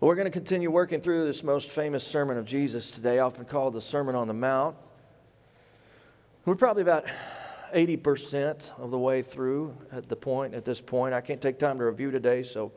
[0.00, 3.44] Well, we're going to continue working through this most famous sermon of Jesus today, often
[3.44, 4.74] called the Sermon on the Mount.
[6.46, 7.04] We're probably about
[7.74, 11.12] 80% of the way through at the point at this point.
[11.12, 12.72] I can't take time to review today, so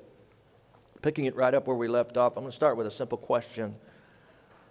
[1.02, 3.18] picking it right up where we left off, I'm going to start with a simple
[3.18, 3.78] question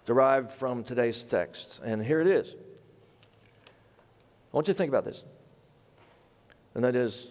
[0.05, 1.81] derived from today's text.
[1.83, 2.53] And here it is.
[2.53, 5.23] I want you to think about this.
[6.75, 7.29] And that is,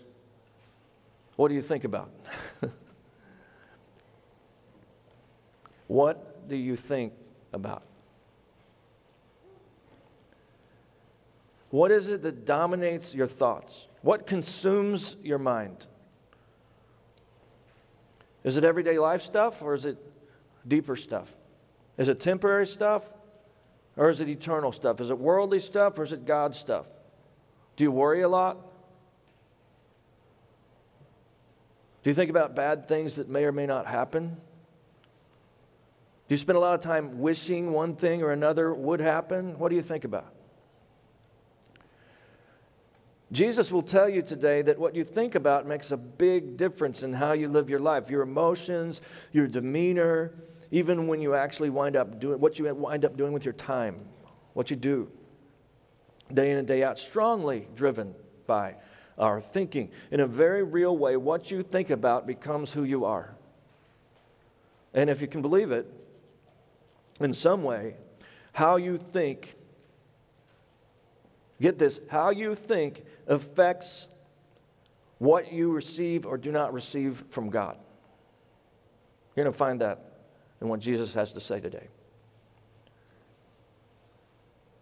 [1.36, 2.11] what do you think about?
[5.93, 7.12] what do you think
[7.53, 7.82] about?
[11.68, 13.89] What is it that dominates your thoughts?
[14.00, 15.86] What consumes your mind?
[18.43, 19.99] Is it everyday life stuff or is it
[20.66, 21.30] deeper stuff?
[21.99, 23.04] Is it temporary stuff
[23.94, 24.99] or is it eternal stuff?
[24.99, 26.86] Is it worldly stuff or is it God stuff?
[27.77, 28.57] Do you worry a lot?
[32.02, 34.38] Do you think about bad things that may or may not happen?
[36.33, 39.58] Do you spend a lot of time wishing one thing or another would happen?
[39.58, 40.33] What do you think about?
[43.33, 47.12] Jesus will tell you today that what you think about makes a big difference in
[47.12, 48.08] how you live your life.
[48.08, 49.02] Your emotions,
[49.33, 50.33] your demeanor,
[50.70, 53.98] even when you actually wind up doing what you wind up doing with your time,
[54.55, 55.11] what you do
[56.33, 58.14] day in and day out, strongly driven
[58.46, 58.77] by
[59.19, 59.91] our thinking.
[60.11, 63.34] In a very real way, what you think about becomes who you are.
[64.94, 65.98] And if you can believe it,
[67.24, 67.96] in some way,
[68.52, 69.54] how you think,
[71.60, 74.08] get this, how you think affects
[75.18, 77.76] what you receive or do not receive from God.
[79.34, 80.04] You're going to find that
[80.60, 81.88] in what Jesus has to say today.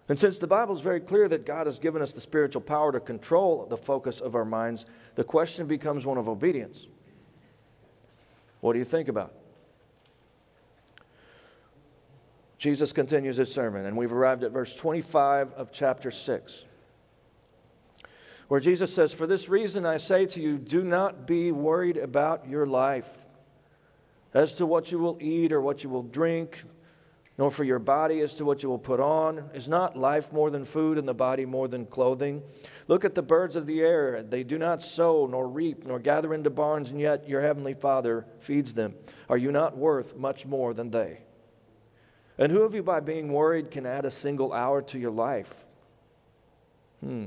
[0.09, 2.91] And since the Bible is very clear that God has given us the spiritual power
[2.91, 6.89] to control the focus of our minds, the question becomes one of obedience.
[8.61, 9.33] What do you think about?
[12.61, 16.67] Jesus continues his sermon, and we've arrived at verse 25 of chapter 6
[18.51, 22.49] where Jesus says, For this reason I say to you, do not be worried about
[22.49, 23.09] your life
[24.35, 26.65] as to what you will eat or what you will drink,
[27.39, 29.49] nor for your body as to what you will put on.
[29.55, 32.43] Is not life more than food and the body more than clothing?
[32.89, 34.21] Look at the birds of the air.
[34.21, 38.27] They do not sow, nor reap, nor gather into barns, and yet your heavenly Father
[38.41, 38.97] feeds them.
[39.29, 41.21] Are you not worth much more than they?
[42.41, 45.53] And who of you, by being worried, can add a single hour to your life?
[47.05, 47.27] Hmm.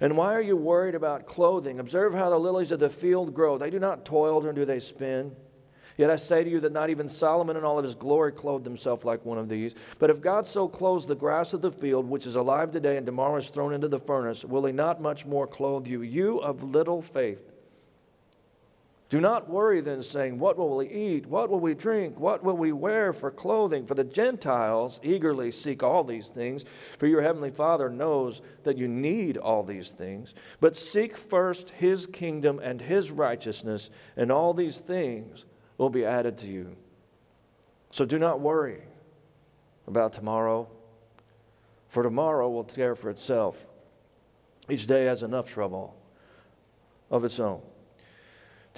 [0.00, 1.80] And why are you worried about clothing?
[1.80, 3.58] Observe how the lilies of the field grow.
[3.58, 5.34] They do not toil, nor do they spin.
[5.96, 8.64] Yet I say to you that not even Solomon in all of his glory clothed
[8.64, 9.74] himself like one of these.
[9.98, 13.04] But if God so clothes the grass of the field, which is alive today and
[13.04, 16.62] tomorrow is thrown into the furnace, will he not much more clothe you, you of
[16.62, 17.42] little faith?
[19.10, 21.26] Do not worry then, saying, What will we eat?
[21.26, 22.20] What will we drink?
[22.20, 23.86] What will we wear for clothing?
[23.86, 26.66] For the Gentiles eagerly seek all these things,
[26.98, 30.34] for your heavenly Father knows that you need all these things.
[30.60, 35.46] But seek first his kingdom and his righteousness, and all these things
[35.78, 36.76] will be added to you.
[37.90, 38.82] So do not worry
[39.86, 40.68] about tomorrow,
[41.86, 43.66] for tomorrow will care for itself.
[44.68, 45.96] Each day has enough trouble
[47.10, 47.62] of its own.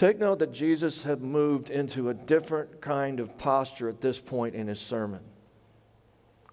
[0.00, 4.55] Take note that Jesus had moved into a different kind of posture at this point
[4.55, 5.21] in his sermon.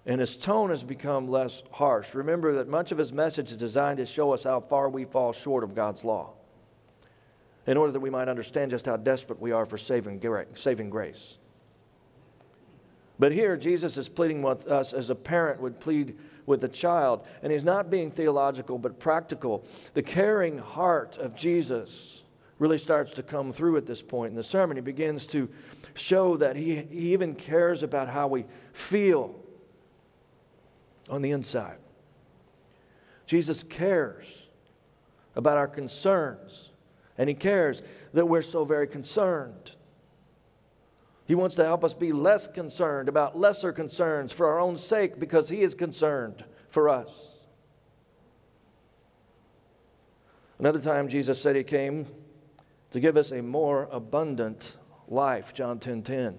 [0.04, 2.12] And his tone has become less harsh.
[2.12, 5.32] Remember that much of his message is designed to show us how far we fall
[5.32, 6.34] short of God's law,
[7.66, 10.22] in order that we might understand just how desperate we are for saving,
[10.54, 11.38] saving grace.
[13.18, 17.26] But here, Jesus is pleading with us as a parent would plead with a child.
[17.42, 19.64] And he's not being theological, but practical.
[19.94, 22.17] The caring heart of Jesus
[22.58, 24.76] really starts to come through at this point in the sermon.
[24.76, 25.48] He begins to
[25.94, 29.34] show that he, he even cares about how we feel
[31.08, 31.78] on the inside.
[33.26, 34.26] Jesus cares
[35.36, 36.70] about our concerns,
[37.16, 37.82] and he cares
[38.12, 39.72] that we're so very concerned.
[41.26, 45.20] He wants to help us be less concerned about lesser concerns for our own sake
[45.20, 47.34] because he is concerned for us.
[50.58, 52.06] Another time, Jesus said he came
[52.90, 54.76] to give us a more abundant
[55.06, 55.54] life.
[55.54, 56.38] John 10 10.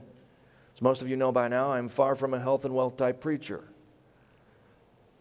[0.75, 3.19] As most of you know by now, I'm far from a health and wealth type
[3.19, 3.63] preacher.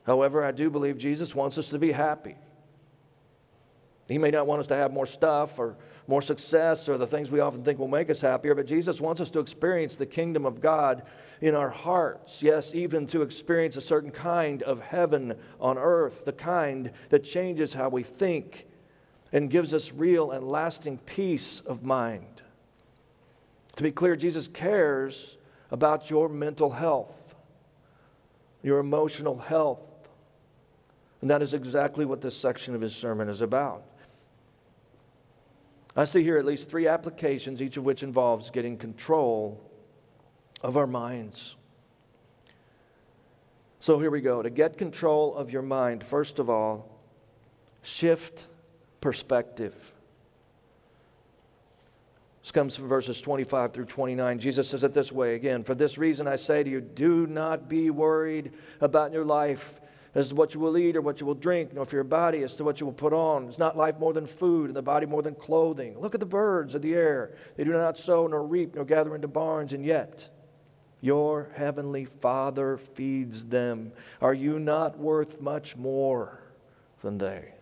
[0.05, 2.37] However, I do believe Jesus wants us to be happy.
[4.09, 5.77] He may not want us to have more stuff or
[6.07, 9.21] more success or the things we often think will make us happier, but Jesus wants
[9.21, 11.03] us to experience the kingdom of God
[11.43, 12.43] in our hearts.
[12.43, 17.75] Yes, even to experience a certain kind of heaven on earth, the kind that changes
[17.75, 18.67] how we think
[19.33, 22.43] and gives us real and lasting peace of mind.
[23.77, 25.37] To be clear, Jesus cares
[25.71, 27.35] about your mental health,
[28.63, 29.81] your emotional health.
[31.21, 33.85] And that is exactly what this section of his sermon is about.
[35.97, 39.61] I see here at least three applications, each of which involves getting control
[40.63, 41.57] of our minds.
[43.81, 44.43] So here we go.
[44.43, 46.89] To get control of your mind, first of all,
[47.83, 48.47] shift
[49.00, 49.93] perspective.
[52.43, 54.39] This comes from verses 25 through 29.
[54.39, 57.69] Jesus says it this way again For this reason I say to you, do not
[57.69, 59.81] be worried about your life
[60.15, 62.43] as to what you will eat or what you will drink, nor for your body
[62.43, 63.49] as to what you will put on.
[63.49, 65.99] Is not life more than food, and the body more than clothing?
[66.00, 67.37] Look at the birds of the air.
[67.56, 70.29] They do not sow, nor reap, nor gather into barns, and yet
[71.00, 73.93] your heavenly Father feeds them.
[74.21, 76.41] Are you not worth much more
[77.03, 77.58] than they?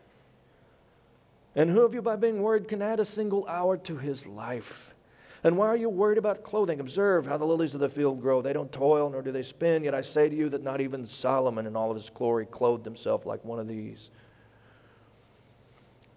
[1.57, 4.95] And who of you, by being worried, can add a single hour to his life?
[5.43, 6.81] And why are you worried about clothing?
[6.81, 8.43] Observe how the lilies of the field grow.
[8.43, 9.85] They don't toil, nor do they spin.
[9.85, 12.85] Yet I say to you that not even Solomon in all of his glory clothed
[12.85, 14.11] himself like one of these.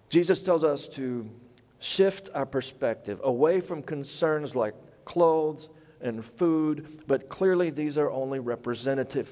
[0.09, 1.29] Jesus tells us to
[1.79, 4.73] shift our perspective away from concerns like
[5.05, 5.69] clothes
[6.01, 9.31] and food, but clearly these are only representative.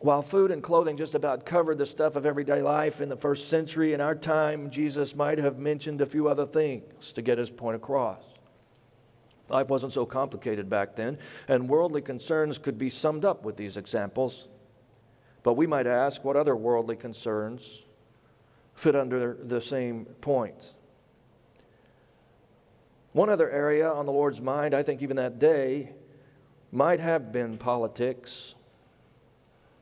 [0.00, 3.48] While food and clothing just about covered the stuff of everyday life in the first
[3.48, 7.50] century, in our time, Jesus might have mentioned a few other things to get his
[7.50, 8.22] point across.
[9.48, 11.18] Life wasn't so complicated back then,
[11.48, 14.46] and worldly concerns could be summed up with these examples.
[15.42, 17.82] But we might ask what other worldly concerns
[18.74, 20.74] fit under the same point.
[23.12, 25.92] One other area on the Lord's mind, I think even that day,
[26.70, 28.54] might have been politics.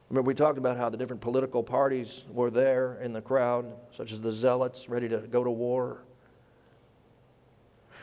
[0.09, 4.13] Remember, we talked about how the different political parties were there in the crowd, such
[4.13, 6.03] as the zealots ready to go to war.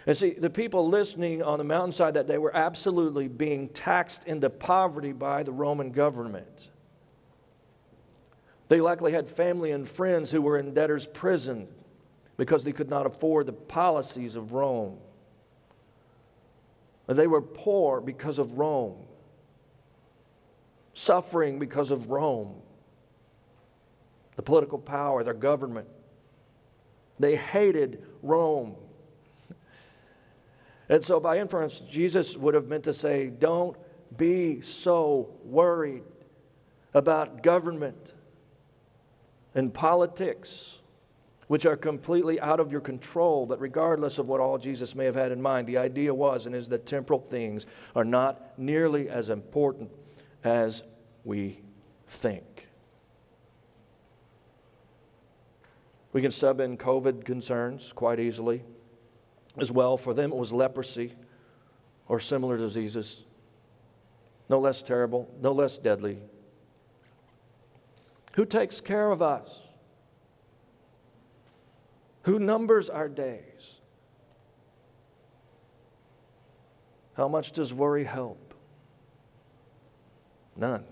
[0.06, 4.50] And see, the people listening on the mountainside that day were absolutely being taxed into
[4.50, 6.70] poverty by the Roman government.
[8.68, 11.68] They likely had family and friends who were in debtor's prison
[12.36, 14.98] because they could not afford the policies of Rome.
[17.08, 18.98] They were poor because of Rome,
[20.94, 22.62] suffering because of Rome,
[24.36, 25.88] the political power, their government.
[27.20, 28.76] They hated Rome.
[30.90, 33.78] And so, by inference, Jesus would have meant to say, Don't
[34.16, 36.04] be so worried
[36.94, 38.14] about government
[39.56, 40.78] and politics
[41.48, 43.46] which are completely out of your control.
[43.46, 46.56] But regardless of what all Jesus may have had in mind, the idea was and
[46.56, 49.90] is that temporal things are not nearly as important
[50.44, 50.84] as
[51.24, 51.60] we
[52.08, 52.68] think.
[56.12, 58.64] We can sub in COVID concerns quite easily
[59.58, 59.98] as well.
[59.98, 61.14] For them, it was leprosy
[62.08, 63.24] or similar diseases.
[64.50, 66.20] No less terrible, no less deadly.
[68.36, 69.64] Who takes care of us?
[72.24, 73.76] who numbers our days.
[77.16, 78.53] How much does worry help?
[80.56, 80.86] None.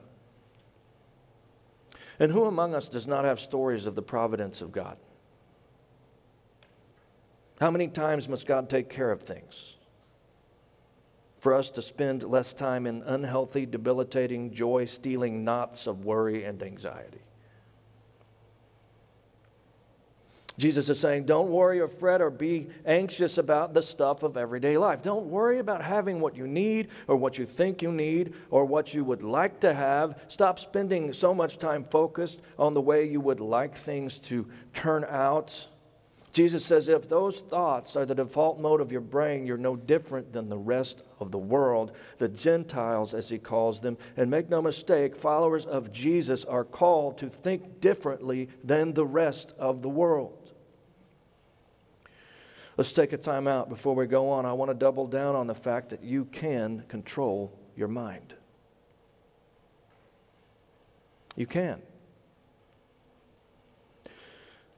[2.20, 4.98] And who among us does not have stories of the providence of God?
[7.60, 9.76] How many times must God take care of things?
[11.38, 16.62] For us to spend less time in unhealthy, debilitating, joy stealing knots of worry and
[16.62, 17.22] anxiety.
[20.58, 24.78] Jesus is saying, don't worry or fret or be anxious about the stuff of everyday
[24.78, 25.02] life.
[25.02, 28.94] Don't worry about having what you need or what you think you need or what
[28.94, 30.24] you would like to have.
[30.28, 35.06] Stop spending so much time focused on the way you would like things to turn
[35.06, 35.68] out.
[36.34, 40.32] Jesus says, if those thoughts are the default mode of your brain, you're no different
[40.32, 43.98] than the rest of the world, the Gentiles, as he calls them.
[44.16, 49.54] And make no mistake, followers of Jesus are called to think differently than the rest
[49.58, 50.41] of the world.
[52.78, 54.46] Let's take a time out before we go on.
[54.46, 58.34] I want to double down on the fact that you can control your mind.
[61.36, 61.82] You can.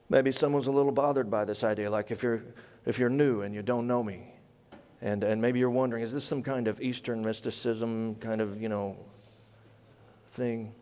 [0.08, 2.42] Maybe someone's a little bothered by this idea, like if you're,
[2.84, 4.34] if you're new and you don't know me,
[5.00, 8.68] and, and maybe you're wondering, is this some kind of Eastern mysticism kind of, you
[8.68, 8.96] know,
[10.30, 10.72] thing?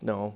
[0.00, 0.34] No.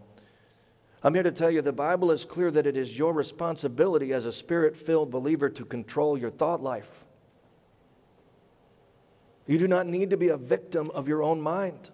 [1.02, 4.26] I'm here to tell you the Bible is clear that it is your responsibility as
[4.26, 7.04] a spirit filled believer to control your thought life.
[9.46, 11.90] You do not need to be a victim of your own mind.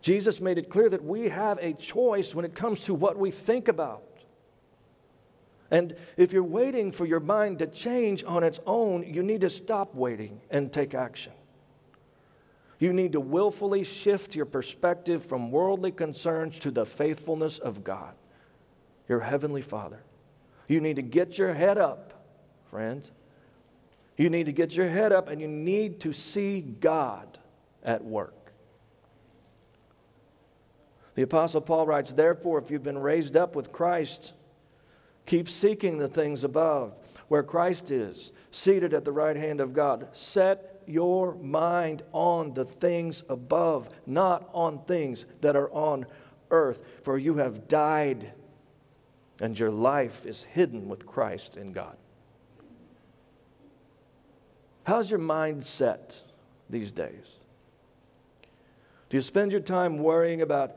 [0.00, 3.30] Jesus made it clear that we have a choice when it comes to what we
[3.30, 4.02] think about.
[5.70, 9.50] And if you're waiting for your mind to change on its own, you need to
[9.50, 11.32] stop waiting and take action.
[12.82, 18.12] You need to willfully shift your perspective from worldly concerns to the faithfulness of God,
[19.08, 20.02] your Heavenly Father.
[20.66, 22.24] You need to get your head up,
[22.70, 23.12] friends.
[24.16, 27.38] You need to get your head up and you need to see God
[27.84, 28.52] at work.
[31.14, 34.32] The Apostle Paul writes, Therefore, if you've been raised up with Christ,
[35.26, 36.94] Keep seeking the things above,
[37.28, 40.08] where Christ is, seated at the right hand of God.
[40.12, 46.06] Set your mind on the things above, not on things that are on
[46.50, 48.32] earth, for you have died,
[49.40, 51.96] and your life is hidden with Christ in God.
[54.84, 56.22] How's your mind set
[56.68, 57.38] these days?
[59.08, 60.76] Do you spend your time worrying about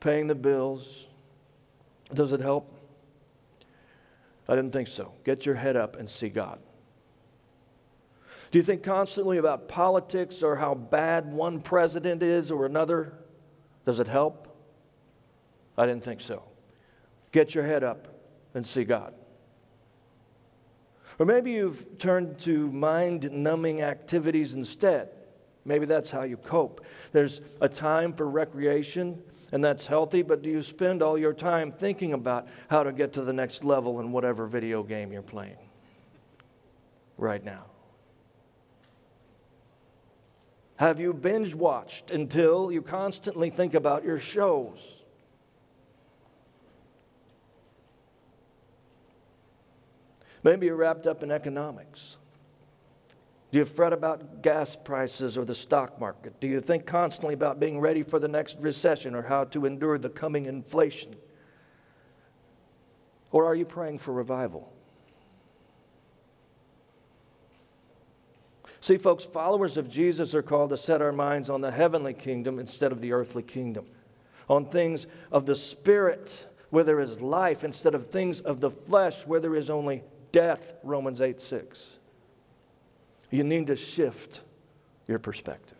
[0.00, 1.06] paying the bills?
[2.12, 2.72] Does it help?
[4.48, 5.12] I didn't think so.
[5.24, 6.58] Get your head up and see God.
[8.50, 13.12] Do you think constantly about politics or how bad one president is or another?
[13.84, 14.48] Does it help?
[15.76, 16.42] I didn't think so.
[17.32, 18.08] Get your head up
[18.54, 19.14] and see God.
[21.18, 25.10] Or maybe you've turned to mind numbing activities instead.
[25.64, 26.84] Maybe that's how you cope.
[27.12, 31.72] There's a time for recreation, and that's healthy, but do you spend all your time
[31.72, 35.56] thinking about how to get to the next level in whatever video game you're playing
[37.18, 37.64] right now?
[40.76, 44.78] Have you binge watched until you constantly think about your shows?
[50.42, 52.18] Maybe you're wrapped up in economics.
[53.50, 56.38] Do you fret about gas prices or the stock market?
[56.40, 59.96] Do you think constantly about being ready for the next recession or how to endure
[59.96, 61.16] the coming inflation?
[63.30, 64.75] Or are you praying for revival?
[68.86, 72.60] See, folks, followers of Jesus are called to set our minds on the heavenly kingdom
[72.60, 73.84] instead of the earthly kingdom,
[74.48, 79.26] on things of the Spirit where there is life instead of things of the flesh
[79.26, 81.98] where there is only death, Romans 8 6.
[83.32, 84.42] You need to shift
[85.08, 85.78] your perspective.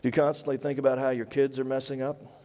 [0.00, 2.39] Do you constantly think about how your kids are messing up?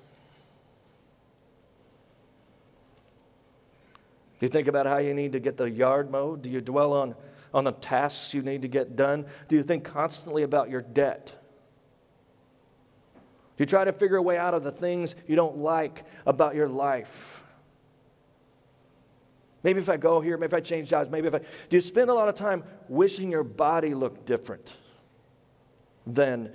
[4.39, 6.41] Do you think about how you need to get the yard mowed?
[6.41, 7.15] Do you dwell on,
[7.53, 9.25] on the tasks you need to get done?
[9.47, 11.31] Do you think constantly about your debt?
[13.57, 16.55] Do you try to figure a way out of the things you don't like about
[16.55, 17.43] your life?
[19.63, 21.39] Maybe if I go here, maybe if I change jobs, maybe if I.
[21.39, 24.73] Do you spend a lot of time wishing your body looked different
[26.05, 26.51] than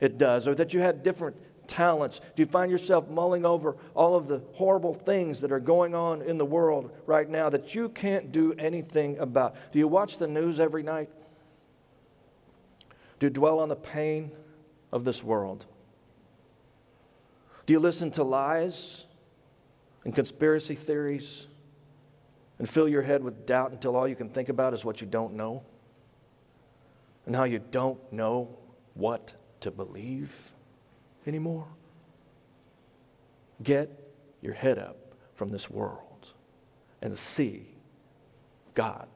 [0.00, 1.36] it does, or that you had different
[1.72, 2.20] talents?
[2.36, 6.22] Do you find yourself mulling over all of the horrible things that are going on
[6.22, 9.56] in the world right now that you can't do anything about?
[9.72, 11.08] Do you watch the news every night?
[13.18, 14.32] Do you dwell on the pain
[14.92, 15.64] of this world?
[17.66, 19.06] Do you listen to lies
[20.04, 21.46] and conspiracy theories?
[22.62, 25.06] and fill your head with doubt until all you can think about is what you
[25.06, 25.64] don't know
[27.26, 28.56] and how you don't know
[28.94, 30.52] what to believe
[31.26, 31.66] anymore.
[33.62, 33.90] Get
[34.40, 34.96] your head up
[35.34, 36.28] from this world
[37.00, 37.66] and see
[38.74, 39.06] God.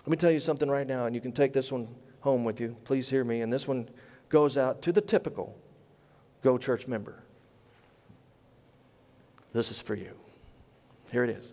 [0.00, 1.88] Let me tell you something right now, and you can take this one
[2.20, 2.76] home with you.
[2.84, 3.42] Please hear me.
[3.42, 3.88] And this one
[4.28, 5.54] goes out to the typical
[6.42, 7.22] Go Church member.
[9.52, 10.12] This is for you.
[11.10, 11.52] Here it is.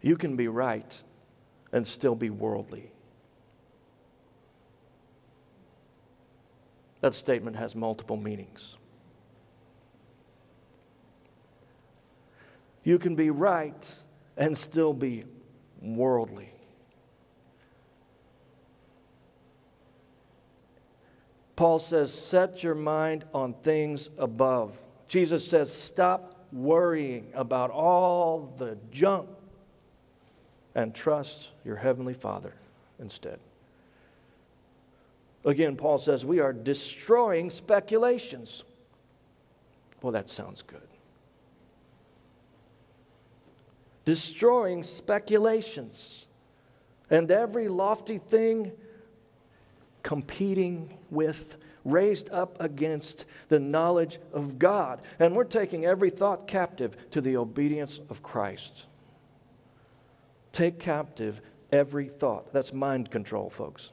[0.00, 1.02] You can be right
[1.72, 2.90] and still be worldly.
[7.02, 8.76] That statement has multiple meanings.
[12.84, 14.02] You can be right
[14.36, 15.24] and still be
[15.80, 16.48] worldly.
[21.56, 24.78] Paul says, Set your mind on things above.
[25.08, 29.28] Jesus says, Stop worrying about all the junk
[30.76, 32.54] and trust your Heavenly Father
[33.00, 33.40] instead.
[35.44, 38.64] Again, Paul says, We are destroying speculations.
[40.00, 40.80] Well, that sounds good.
[44.04, 46.26] Destroying speculations
[47.10, 48.72] and every lofty thing
[50.02, 55.02] competing with raised up against the knowledge of God.
[55.18, 58.86] And we're taking every thought captive to the obedience of Christ.
[60.52, 62.52] Take captive every thought.
[62.52, 63.90] That's mind control, folks.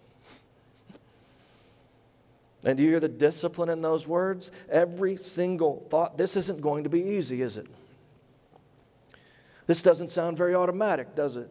[2.63, 4.51] And do you hear the discipline in those words?
[4.70, 6.18] Every single thought.
[6.18, 7.68] This isn't going to be easy, is it?
[9.66, 11.50] This doesn't sound very automatic, does it?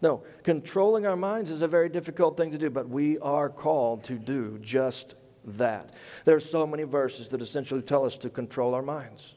[0.00, 4.04] No, controlling our minds is a very difficult thing to do, but we are called
[4.04, 5.14] to do just
[5.44, 5.94] that.
[6.24, 9.34] There are so many verses that essentially tell us to control our minds.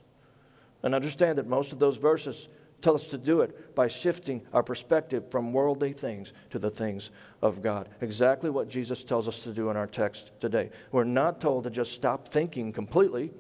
[0.83, 2.47] And understand that most of those verses
[2.81, 7.11] tell us to do it by shifting our perspective from worldly things to the things
[7.41, 7.89] of God.
[8.01, 10.69] Exactly what Jesus tells us to do in our text today.
[10.91, 13.31] We're not told to just stop thinking completely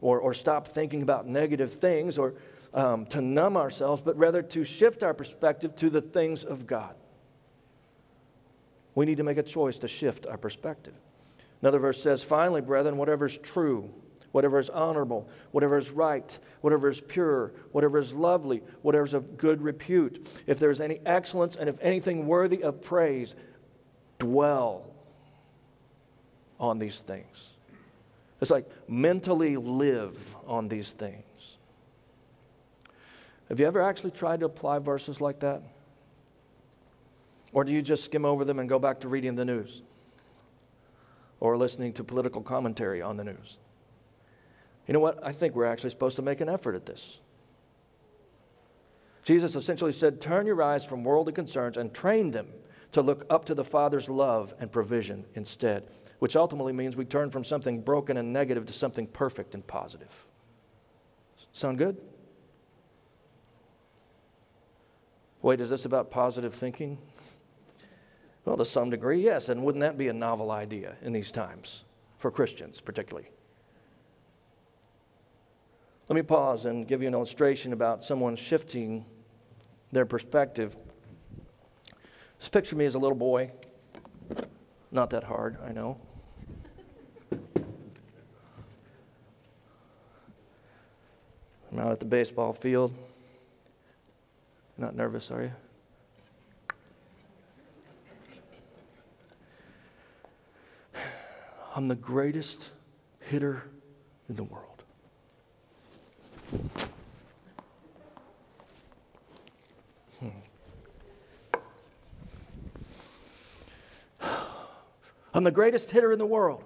[0.00, 2.34] or, or stop thinking about negative things or
[2.74, 6.94] um, to numb ourselves, but rather to shift our perspective to the things of God.
[8.94, 10.94] We need to make a choice to shift our perspective.
[11.62, 13.90] Another verse says, Finally, brethren, whatever is true,
[14.36, 19.38] whatever is honorable, whatever is right, whatever is pure, whatever is lovely, whatever is of
[19.38, 23.34] good repute, if there is any excellence and if anything worthy of praise,
[24.18, 24.90] dwell
[26.60, 27.48] on these things.
[28.42, 31.56] It's like mentally live on these things.
[33.48, 35.62] Have you ever actually tried to apply verses like that?
[37.54, 39.80] Or do you just skim over them and go back to reading the news?
[41.40, 43.56] Or listening to political commentary on the news?
[44.86, 45.24] You know what?
[45.24, 47.18] I think we're actually supposed to make an effort at this.
[49.24, 52.46] Jesus essentially said, Turn your eyes from worldly concerns and train them
[52.92, 55.88] to look up to the Father's love and provision instead,
[56.20, 60.26] which ultimately means we turn from something broken and negative to something perfect and positive.
[61.52, 61.96] Sound good?
[65.42, 66.98] Wait, is this about positive thinking?
[68.44, 69.48] Well, to some degree, yes.
[69.48, 71.82] And wouldn't that be a novel idea in these times,
[72.18, 73.28] for Christians particularly?
[76.08, 79.04] Let me pause and give you an illustration about someone shifting
[79.90, 80.76] their perspective.
[82.38, 83.50] Just picture me as a little boy.
[84.92, 85.98] Not that hard, I know.
[91.72, 92.94] I'm out at the baseball field.
[94.78, 95.52] Not nervous, are you?
[101.74, 102.70] I'm the greatest
[103.20, 103.64] hitter
[104.28, 104.75] in the world.
[115.36, 116.64] I'm the greatest hitter in the world.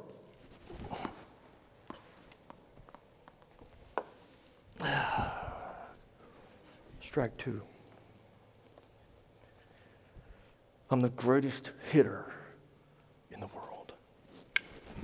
[7.00, 7.62] Strike two.
[10.88, 12.32] I'm the greatest hitter
[13.32, 13.92] in the world.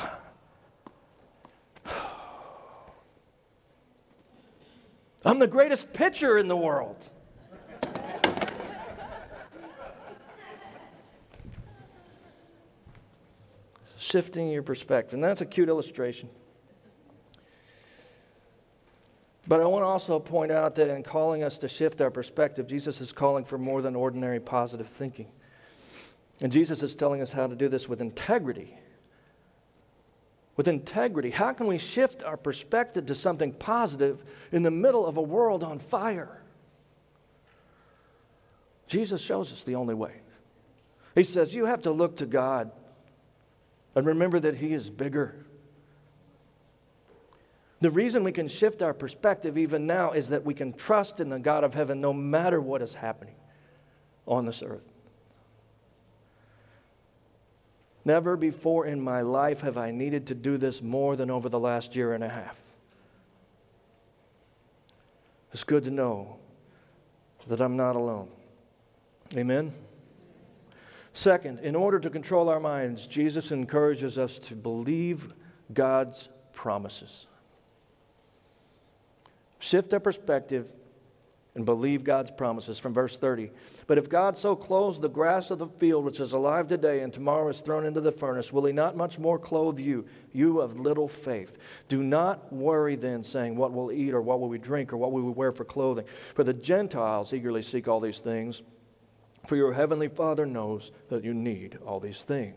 [5.26, 7.10] I'm the greatest pitcher in the world.
[14.10, 15.16] Shifting your perspective.
[15.16, 16.30] And that's a cute illustration.
[19.48, 22.68] But I want to also point out that in calling us to shift our perspective,
[22.68, 25.28] Jesus is calling for more than ordinary positive thinking.
[26.40, 28.78] And Jesus is telling us how to do this with integrity
[30.60, 31.30] with integrity?
[31.30, 35.64] How can we shift our perspective to something positive in the middle of a world
[35.64, 36.42] on fire?
[38.86, 40.16] Jesus shows us the only way.
[41.16, 42.72] He says, You have to look to God
[44.00, 45.36] and remember that He is bigger.
[47.82, 51.28] The reason we can shift our perspective even now is that we can trust in
[51.28, 53.36] the God of heaven no matter what is happening
[54.26, 54.90] on this earth.
[58.06, 61.60] Never before in my life have I needed to do this more than over the
[61.60, 62.58] last year and a half.
[65.52, 66.38] It's good to know
[67.48, 68.30] that I'm not alone.
[69.36, 69.74] Amen?
[71.20, 75.34] Second, in order to control our minds, Jesus encourages us to believe
[75.74, 77.28] God's promises.
[79.60, 80.72] Shift our perspective
[81.56, 83.52] and believe God's promises from verse 30.
[83.86, 87.12] But if God so clothes the grass of the field, which is alive today and
[87.12, 90.80] tomorrow is thrown into the furnace, will he not much more clothe you, you of
[90.80, 91.58] little faith?
[91.90, 94.98] Do not worry then, saying, What will we eat, or what will we drink, or
[94.98, 96.06] what will we wear for clothing?
[96.34, 98.64] For the Gentiles eagerly seek all these things,
[99.48, 102.56] for your heavenly Father knows that you need all these things.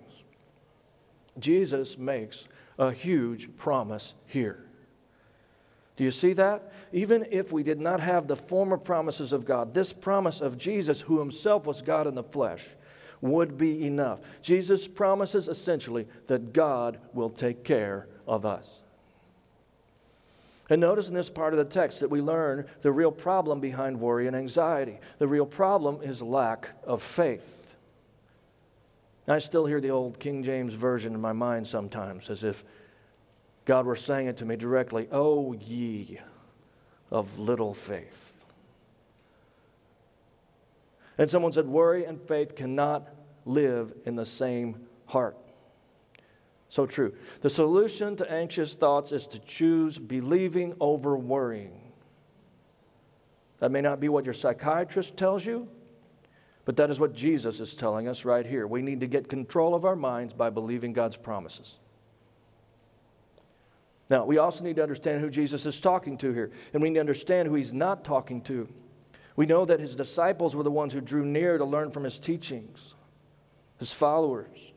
[1.38, 4.64] Jesus makes a huge promise here.
[5.96, 6.72] Do you see that?
[6.92, 11.02] Even if we did not have the former promises of God, this promise of Jesus,
[11.02, 12.66] who himself was God in the flesh,
[13.20, 14.20] would be enough.
[14.42, 18.81] Jesus promises essentially that God will take care of us.
[20.72, 24.00] And notice in this part of the text that we learn the real problem behind
[24.00, 25.00] worry and anxiety.
[25.18, 27.76] The real problem is lack of faith.
[29.28, 32.64] I still hear the old King James Version in my mind sometimes as if
[33.66, 36.18] God were saying it to me directly Oh, ye
[37.10, 38.42] of little faith.
[41.18, 45.36] And someone said, Worry and faith cannot live in the same heart.
[46.72, 47.12] So true.
[47.42, 51.92] The solution to anxious thoughts is to choose believing over worrying.
[53.58, 55.68] That may not be what your psychiatrist tells you,
[56.64, 58.66] but that is what Jesus is telling us right here.
[58.66, 61.74] We need to get control of our minds by believing God's promises.
[64.08, 66.94] Now, we also need to understand who Jesus is talking to here, and we need
[66.94, 68.66] to understand who he's not talking to.
[69.36, 72.18] We know that his disciples were the ones who drew near to learn from his
[72.18, 72.94] teachings,
[73.78, 74.71] his followers.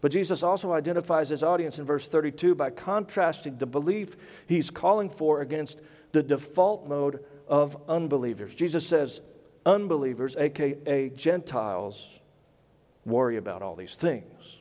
[0.00, 5.10] But Jesus also identifies his audience in verse 32 by contrasting the belief he's calling
[5.10, 5.80] for against
[6.12, 8.54] the default mode of unbelievers.
[8.54, 9.20] Jesus says,
[9.66, 12.06] unbelievers, aka Gentiles,
[13.04, 14.60] worry about all these things.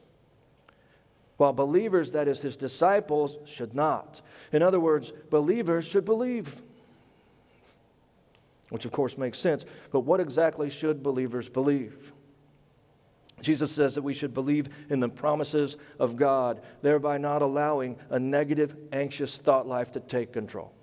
[1.37, 4.21] While believers, that is, his disciples, should not.
[4.51, 6.63] In other words, believers should believe.
[8.69, 9.63] Which, of course, makes sense.
[9.91, 12.11] But what exactly should believers believe?
[13.41, 18.19] Jesus says that we should believe in the promises of God, thereby not allowing a
[18.19, 20.73] negative, anxious thought life to take control.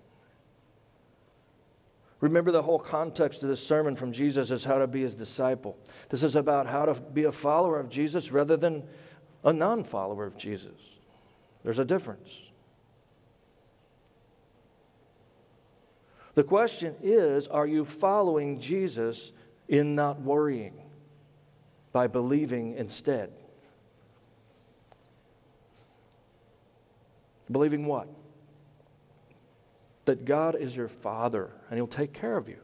[2.20, 5.76] Remember, the whole context of this sermon from Jesus is how to be his disciple.
[6.08, 8.84] This is about how to be a follower of Jesus rather than
[9.42, 10.80] a non follower of Jesus.
[11.64, 12.30] There's a difference.
[16.34, 19.32] The question is are you following Jesus
[19.68, 20.83] in not worrying
[21.94, 23.30] by believing instead?
[27.50, 28.08] Believing what?
[30.06, 32.58] That God is your Father and He'll take care of you.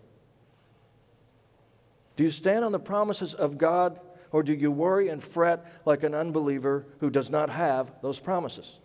[2.16, 4.00] Do you stand on the promises of God
[4.32, 8.80] or do you worry and fret like an unbeliever who does not have those promises?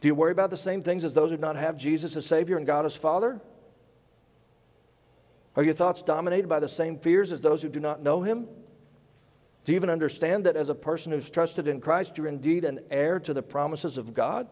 [0.00, 2.26] Do you worry about the same things as those who do not have Jesus as
[2.26, 3.40] Savior and God as Father?
[5.54, 8.48] Are your thoughts dominated by the same fears as those who do not know Him?
[9.64, 12.80] Do you even understand that as a person who's trusted in Christ, you're indeed an
[12.90, 14.46] heir to the promises of God?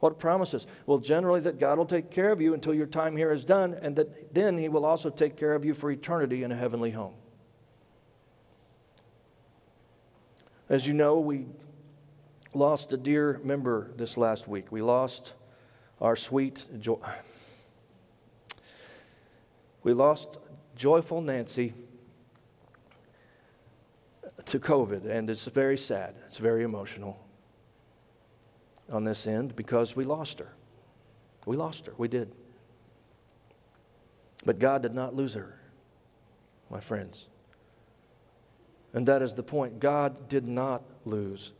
[0.00, 0.66] What promises?
[0.84, 3.72] Well, generally, that God will take care of you until your time here is done,
[3.80, 6.90] and that then He will also take care of you for eternity in a heavenly
[6.90, 7.14] home.
[10.68, 11.46] As you know, we
[12.52, 14.70] lost a dear member this last week.
[14.70, 15.32] We lost
[16.02, 17.00] our sweet, jo-
[19.82, 20.36] we lost
[20.76, 21.72] joyful Nancy
[24.46, 26.14] to COVID, and it's very sad.
[26.26, 27.18] It's very emotional
[28.90, 30.54] on this end because we lost her.
[31.46, 31.94] We lost her.
[31.96, 32.32] We did.
[34.44, 35.58] But God did not lose her,
[36.70, 37.26] my friends.
[38.92, 39.80] And that is the point.
[39.80, 41.52] God did not lose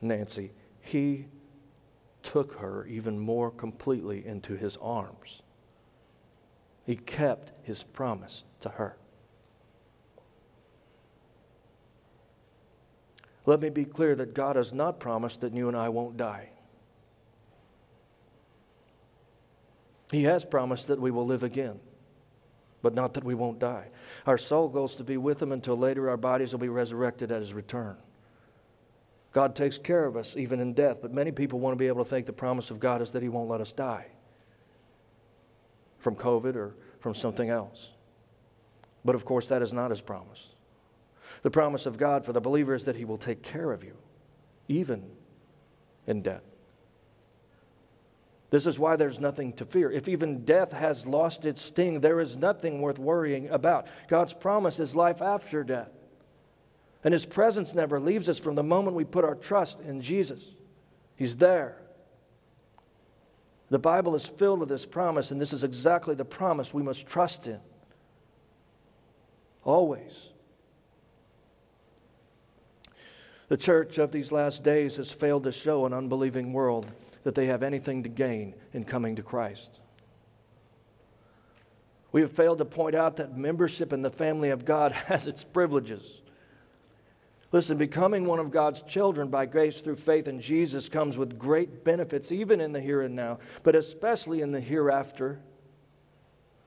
[0.00, 0.50] Nancy.
[0.80, 1.26] He
[2.22, 5.42] took her even more completely into his arms.
[6.84, 8.96] He kept his promise to her.
[13.46, 16.50] Let me be clear that God has not promised that you and I won't die.
[20.10, 21.80] He has promised that we will live again,
[22.82, 23.88] but not that we won't die.
[24.26, 27.40] Our soul goes to be with Him until later our bodies will be resurrected at
[27.40, 27.96] His return.
[29.32, 32.04] God takes care of us even in death, but many people want to be able
[32.04, 34.06] to think the promise of God is that He won't let us die
[35.98, 37.90] from COVID or from something else.
[39.04, 40.53] But of course, that is not His promise.
[41.44, 43.94] The promise of God for the believer is that He will take care of you,
[44.66, 45.04] even
[46.06, 46.42] in death.
[48.48, 49.90] This is why there's nothing to fear.
[49.90, 53.88] If even death has lost its sting, there is nothing worth worrying about.
[54.08, 55.90] God's promise is life after death.
[57.04, 60.40] And His presence never leaves us from the moment we put our trust in Jesus.
[61.14, 61.76] He's there.
[63.68, 67.06] The Bible is filled with this promise, and this is exactly the promise we must
[67.06, 67.60] trust in.
[69.62, 70.30] Always.
[73.48, 76.86] The church of these last days has failed to show an unbelieving world
[77.24, 79.80] that they have anything to gain in coming to Christ.
[82.12, 85.44] We have failed to point out that membership in the family of God has its
[85.44, 86.22] privileges.
[87.52, 91.84] Listen, becoming one of God's children by grace through faith in Jesus comes with great
[91.84, 95.38] benefits, even in the here and now, but especially in the hereafter.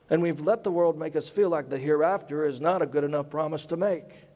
[0.10, 3.04] And we've let the world make us feel like the hereafter is not a good
[3.04, 4.27] enough promise to make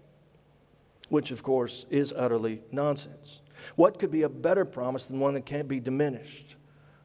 [1.12, 3.41] which of course is utterly nonsense.
[3.76, 6.56] What could be a better promise than one that can't be diminished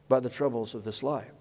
[0.07, 1.33] by the troubles of this life?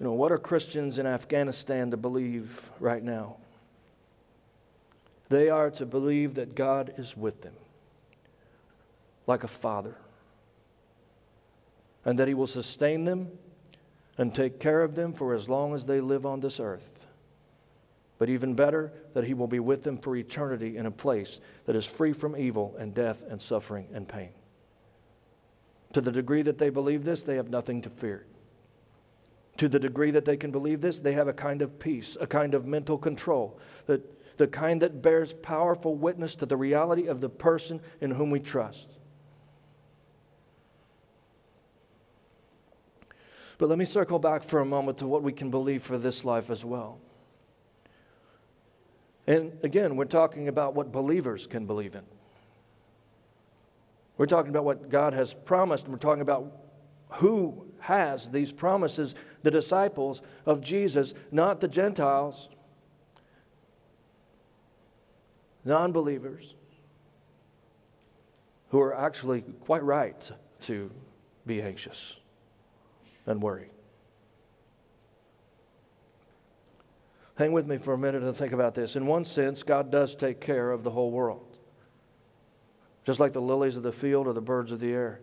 [0.00, 3.36] You know, what are Christians in Afghanistan to believe right now?
[5.28, 7.54] They are to believe that God is with them,
[9.26, 9.96] like a father,
[12.06, 13.32] and that He will sustain them
[14.16, 17.07] and take care of them for as long as they live on this earth.
[18.18, 21.76] But even better, that He will be with them for eternity in a place that
[21.76, 24.30] is free from evil and death and suffering and pain.
[25.92, 28.26] To the degree that they believe this, they have nothing to fear.
[29.58, 32.26] To the degree that they can believe this, they have a kind of peace, a
[32.26, 37.20] kind of mental control, that, the kind that bears powerful witness to the reality of
[37.20, 38.88] the person in whom we trust.
[43.58, 46.24] But let me circle back for a moment to what we can believe for this
[46.24, 47.00] life as well.
[49.28, 52.02] And again, we're talking about what believers can believe in.
[54.16, 56.50] We're talking about what God has promised, and we're talking about
[57.10, 62.48] who has these promises the disciples of Jesus, not the Gentiles,
[65.62, 66.54] non believers,
[68.70, 70.90] who are actually quite right to
[71.44, 72.16] be anxious
[73.26, 73.68] and worry.
[77.38, 78.96] Hang with me for a minute and think about this.
[78.96, 81.48] In one sense, God does take care of the whole world
[83.08, 85.18] just like the lilies of the field or the birds of the air.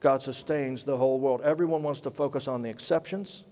[0.00, 1.42] God sustains the whole world.
[1.42, 3.44] Everyone wants to focus on the exceptions.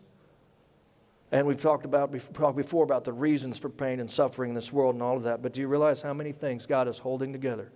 [1.31, 4.73] And we've talked about talked before about the reasons for pain and suffering in this
[4.73, 5.43] world and all of that.
[5.43, 7.71] But do you realize how many things God is holding together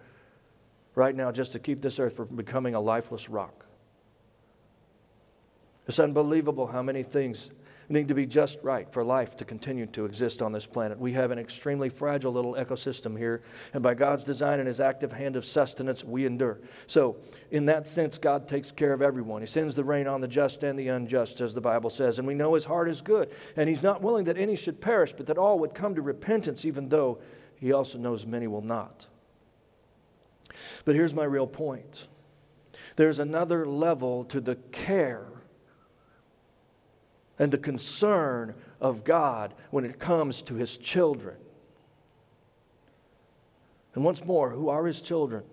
[0.95, 3.67] right now just to keep this earth from becoming a lifeless rock?
[5.87, 7.51] It's unbelievable how many things
[7.89, 10.99] need to be just right for life to continue to exist on this planet.
[10.99, 15.13] We have an extremely fragile little ecosystem here, and by God's design and His active
[15.13, 16.59] hand of sustenance, we endure.
[16.87, 17.17] So,
[17.51, 19.41] in that sense, God takes care of everyone.
[19.41, 22.29] He sends the rain on the just and the unjust, as the Bible says, and
[22.29, 25.27] we know His heart is good, and He's not willing that any should perish, but
[25.27, 27.19] that all would come to repentance, even though
[27.57, 29.07] He also knows many will not.
[30.85, 32.09] But here's my real point
[32.97, 35.27] there's another level to the care
[37.39, 41.37] and the concern of God when it comes to his children.
[43.95, 45.45] And once more, who are his children?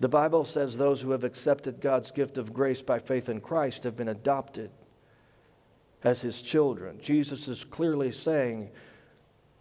[0.00, 3.84] The Bible says those who have accepted God's gift of grace by faith in Christ
[3.84, 4.70] have been adopted
[6.02, 6.98] as his children.
[7.02, 8.70] Jesus is clearly saying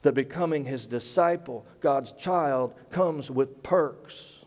[0.02, 4.39] that becoming his disciple, God's child, comes with perks.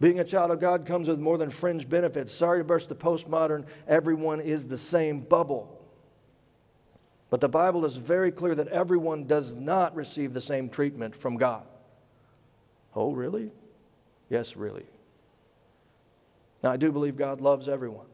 [0.00, 2.32] Being a child of God comes with more than fringe benefits.
[2.32, 5.72] Sorry to burst the postmodern, everyone is the same bubble.
[7.30, 11.36] But the Bible is very clear that everyone does not receive the same treatment from
[11.36, 11.64] God.
[12.94, 13.50] Oh, really?
[14.28, 14.86] Yes, really.
[16.62, 18.06] Now, I do believe God loves everyone.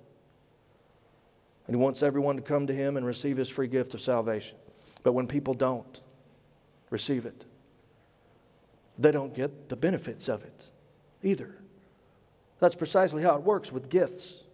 [1.67, 4.57] And He wants everyone to come to Him and receive His free gift of salvation.
[5.03, 6.01] But when people don't
[6.91, 7.45] receive it,
[8.99, 10.69] they don't get the benefits of it
[11.23, 11.57] either.
[12.63, 14.45] That's precisely how it works with gifts.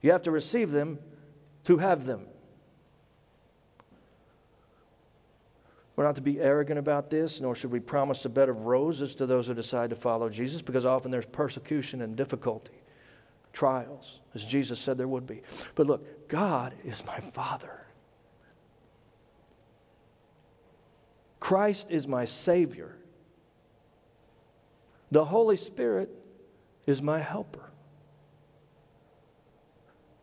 [0.00, 1.00] You have to receive them
[1.64, 2.26] to have them.
[5.96, 9.16] We're not to be arrogant about this, nor should we promise a bed of roses
[9.16, 12.80] to those who decide to follow Jesus, because often there's persecution and difficulty,
[13.52, 15.42] trials, as Jesus said there would be.
[15.74, 17.86] But look, God is my Father.
[21.40, 22.94] Christ is my Savior.
[25.10, 26.21] The Holy Spirit
[26.86, 27.70] is my helper.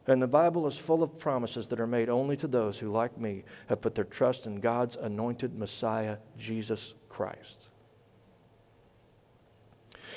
[0.07, 3.19] And the Bible is full of promises that are made only to those who, like
[3.19, 7.69] me, have put their trust in God's anointed Messiah, Jesus Christ.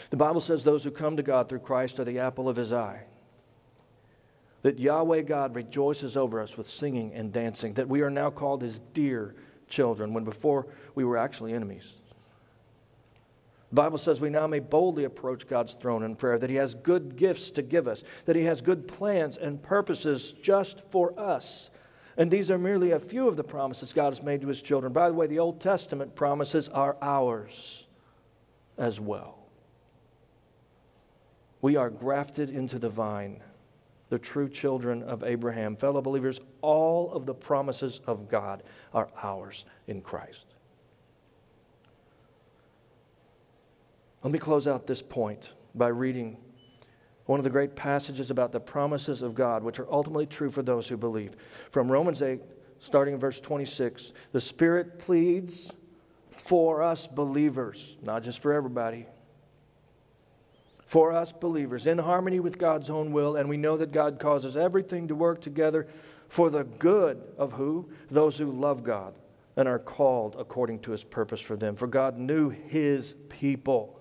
[0.08, 2.72] The Bible says those who come to God through Christ are the apple of his
[2.72, 3.02] eye.
[4.62, 7.74] That Yahweh God rejoices over us with singing and dancing.
[7.74, 9.34] That we are now called his dear
[9.68, 11.94] children when before we were actually enemies.
[13.72, 16.74] The Bible says we now may boldly approach God's throne in prayer, that He has
[16.74, 21.70] good gifts to give us, that He has good plans and purposes just for us.
[22.18, 24.92] And these are merely a few of the promises God has made to His children.
[24.92, 27.86] By the way, the Old Testament promises are ours
[28.76, 29.38] as well.
[31.62, 33.40] We are grafted into the vine,
[34.10, 35.76] the true children of Abraham.
[35.76, 40.51] Fellow believers, all of the promises of God are ours in Christ.
[44.22, 46.36] Let me close out this point by reading
[47.26, 50.62] one of the great passages about the promises of God, which are ultimately true for
[50.62, 51.34] those who believe.
[51.70, 52.40] From Romans 8,
[52.78, 55.72] starting in verse 26, the Spirit pleads
[56.30, 59.06] for us believers, not just for everybody.
[60.92, 64.58] for us believers in harmony with God's own will, and we know that God causes
[64.58, 65.86] everything to work together
[66.28, 67.88] for the good of who?
[68.10, 69.14] Those who love God
[69.56, 71.76] and are called according to his purpose for them.
[71.76, 73.98] For God knew his people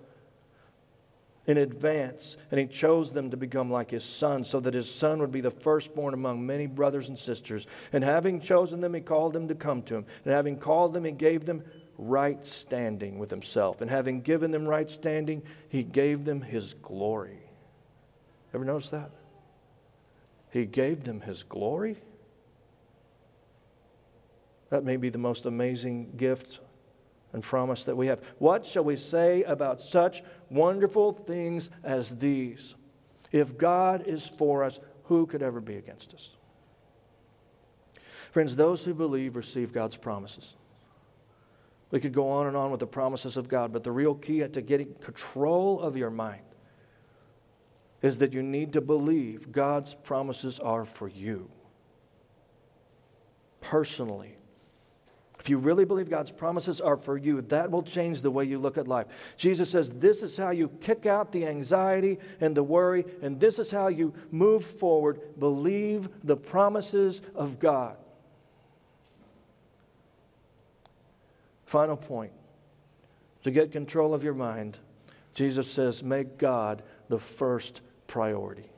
[1.48, 5.20] in advance, and he chose them to become like his son, so that his son
[5.20, 7.66] would be the firstborn among many brothers and sisters.
[7.92, 10.06] And having chosen them, he called them to come to him.
[10.24, 11.64] And having called them, he gave them
[11.98, 13.82] right standing with himself.
[13.82, 17.40] And having given them right standing, he gave them his glory.
[18.54, 19.10] Ever notice that?
[20.52, 21.98] He gave them his glory.
[24.70, 26.60] That may be the most amazing gift
[27.34, 28.22] and promise that we have.
[28.38, 32.76] What shall we say about such wonderful things as these?
[33.32, 36.30] If God is for us, who could ever be against us?
[38.32, 40.56] Friends, those who believe receive God's promises.
[41.90, 44.40] We could go on and on with the promises of God, but the real key
[44.48, 46.44] to getting control of your mind
[48.02, 51.50] is that you need to believe God's promises are for you
[53.62, 54.36] personally
[55.42, 58.60] if you really believe God's promises are for you, that will change the way you
[58.60, 59.08] look at life.
[59.38, 63.58] Jesus says this is how you kick out the anxiety and the worry, and this
[63.58, 65.20] is how you move forward.
[65.40, 67.98] Believe the promises of God.
[71.66, 72.34] Final point
[73.44, 74.78] to get control of your mind,
[75.34, 78.70] Jesus says, make God the first priority.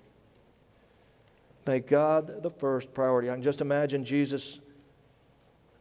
[1.68, 3.30] Make God the first priority.
[3.30, 4.62] I can just imagine Jesus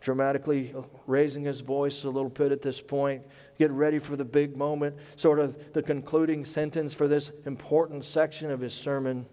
[0.03, 0.75] dramatically
[1.07, 3.23] raising his voice a little bit at this point,
[3.59, 8.51] get ready for the big moment, sort of the concluding sentence for this important section
[8.51, 9.27] of his sermon.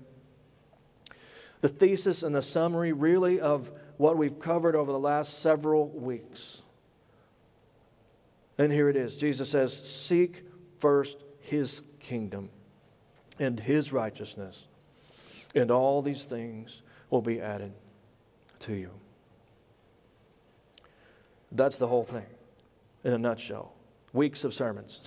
[1.61, 6.61] The thesis and the summary, really, of what we've covered over the last several weeks.
[8.57, 10.43] And here it is Jesus says, Seek
[10.77, 12.49] first his kingdom
[13.39, 14.67] and his righteousness,
[15.55, 17.73] and all these things will be added
[18.59, 18.91] to you.
[21.51, 22.25] That's the whole thing
[23.03, 23.73] in a nutshell.
[24.13, 25.01] Weeks of sermons.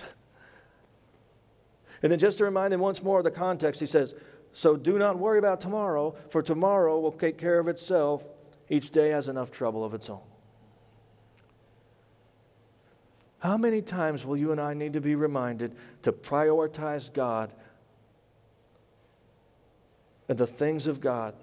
[2.03, 4.13] and then just to remind them once more of the context, he says,
[4.53, 8.23] So do not worry about tomorrow, for tomorrow will take care of itself.
[8.69, 10.21] Each day has enough trouble of its own.
[13.39, 17.51] How many times will you and I need to be reminded to prioritize God
[20.29, 21.35] and the things of God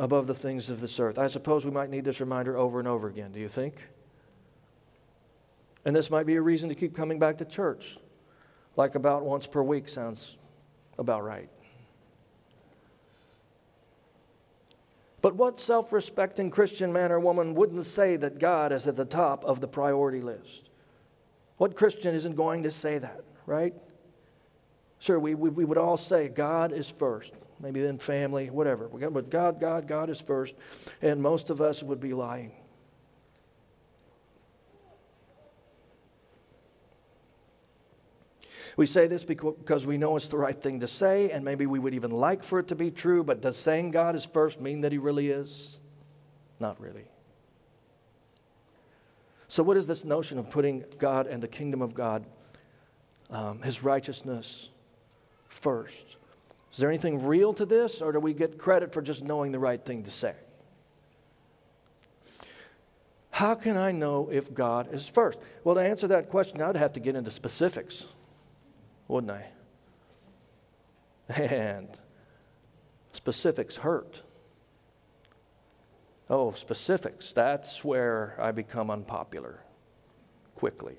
[0.00, 1.18] above the things of this earth.
[1.18, 3.74] I suppose we might need this reminder over and over again, do you think?
[5.84, 7.98] And this might be a reason to keep coming back to church.
[8.76, 10.38] Like about once per week sounds
[10.98, 11.50] about right.
[15.20, 19.04] But what self respecting Christian man or woman wouldn't say that God is at the
[19.04, 20.70] top of the priority list?
[21.58, 23.74] What Christian isn't going to say that, right?
[24.98, 28.88] Sure, we, we, we would all say God is first maybe then family, whatever.
[28.88, 30.54] But God, God, God is first.
[31.02, 32.52] And most of us would be lying.
[38.76, 41.78] We say this because we know it's the right thing to say, and maybe we
[41.78, 44.80] would even like for it to be true, but does saying God is first mean
[44.82, 45.80] that He really is?
[46.58, 47.04] Not really.
[49.48, 52.24] So, what is this notion of putting God and the kingdom of God,
[53.28, 54.70] um, His righteousness,
[55.48, 56.16] first?
[56.72, 59.58] Is there anything real to this, or do we get credit for just knowing the
[59.58, 60.34] right thing to say?
[63.30, 65.38] How can I know if God is first?
[65.64, 68.06] Well, to answer that question, I'd have to get into specifics,
[69.08, 69.46] wouldn't I?
[71.28, 71.88] And
[73.12, 74.22] specifics hurt.
[76.28, 79.60] Oh, specifics, that's where I become unpopular
[80.54, 80.98] quickly.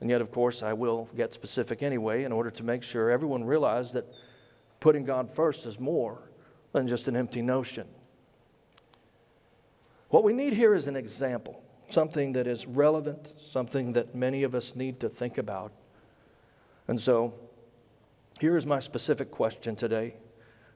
[0.00, 3.44] And yet, of course, I will get specific anyway in order to make sure everyone
[3.44, 4.06] realizes that
[4.80, 6.22] putting God first is more
[6.72, 7.86] than just an empty notion.
[10.10, 14.54] What we need here is an example, something that is relevant, something that many of
[14.54, 15.72] us need to think about.
[16.86, 17.34] And so,
[18.40, 20.14] here is my specific question today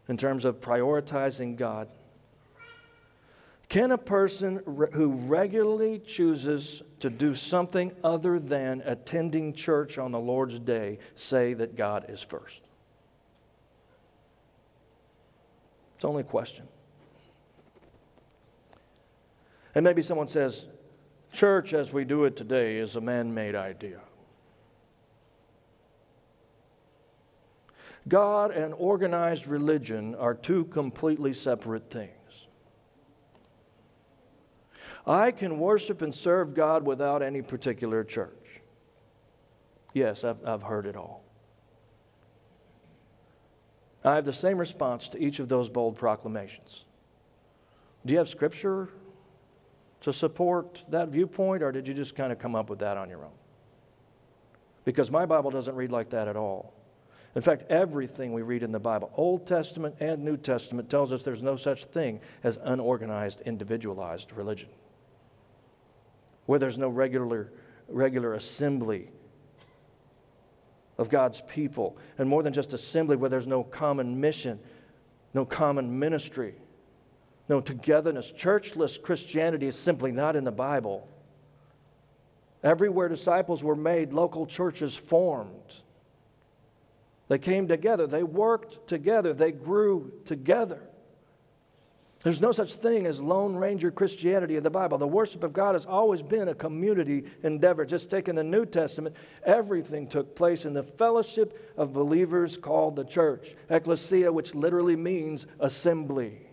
[0.08, 1.88] in terms of prioritizing God.
[3.72, 4.60] Can a person
[4.92, 11.54] who regularly chooses to do something other than attending church on the Lord's day say
[11.54, 12.60] that God is first?
[15.96, 16.68] It's only a question.
[19.74, 20.66] And maybe someone says,
[21.32, 24.00] Church as we do it today is a man made idea.
[28.06, 32.12] God and organized religion are two completely separate things.
[35.06, 38.60] I can worship and serve God without any particular church.
[39.92, 41.22] Yes, I've, I've heard it all.
[44.04, 46.84] I have the same response to each of those bold proclamations.
[48.04, 48.88] Do you have scripture
[50.00, 53.08] to support that viewpoint, or did you just kind of come up with that on
[53.08, 53.30] your own?
[54.84, 56.74] Because my Bible doesn't read like that at all.
[57.34, 61.22] In fact, everything we read in the Bible, Old Testament and New Testament, tells us
[61.22, 64.68] there's no such thing as unorganized, individualized religion,
[66.46, 67.52] where there's no regular,
[67.88, 69.08] regular assembly
[70.98, 74.58] of God's people, and more than just assembly, where there's no common mission,
[75.34, 76.54] no common ministry,
[77.48, 78.32] no togetherness.
[78.32, 81.08] Churchless Christianity is simply not in the Bible.
[82.62, 85.82] Everywhere disciples were made, local churches formed.
[87.28, 90.82] They came together, they worked together, they grew together.
[92.22, 94.96] There's no such thing as Lone Ranger Christianity in the Bible.
[94.96, 97.84] The worship of God has always been a community endeavor.
[97.84, 102.94] Just take in the New Testament, everything took place in the fellowship of believers called
[102.94, 103.56] the church.
[103.68, 106.46] Ecclesia, which literally means assembly.